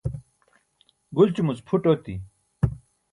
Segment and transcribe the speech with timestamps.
[1.15, 2.15] gulćumuc phuṭ oti